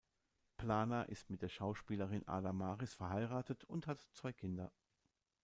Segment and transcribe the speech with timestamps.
[0.57, 4.71] Plana ist mit der Schauspielerin Ada Maris verheiratet und hat zwei Kinder.